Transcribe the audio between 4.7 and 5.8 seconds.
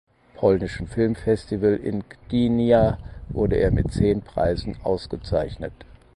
ausgezeichnet.